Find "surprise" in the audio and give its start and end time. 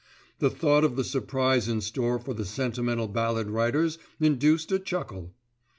1.03-1.69